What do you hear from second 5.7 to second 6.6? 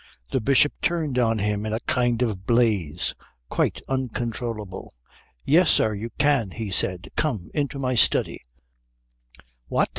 you can,"